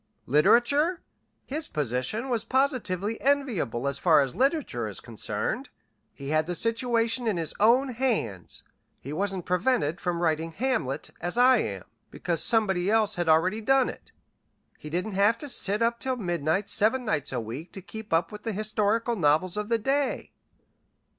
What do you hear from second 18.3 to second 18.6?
with the